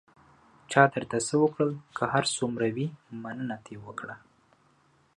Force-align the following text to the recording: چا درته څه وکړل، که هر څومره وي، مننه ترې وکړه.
چا 0.71 0.83
درته 0.93 1.17
څه 1.27 1.35
وکړل، 1.43 1.71
که 1.97 2.03
هر 2.13 2.23
څومره 2.37 2.67
وي، 2.75 2.87
مننه 3.23 3.57
ترې 3.63 3.75
وکړه. 3.85 4.15